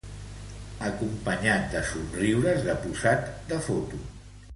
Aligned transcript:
Acompanyat 0.85 1.67
de 1.73 1.83
somriures 1.89 2.65
de 2.69 2.77
posat 2.87 3.29
de 3.53 3.61
foto 3.67 4.01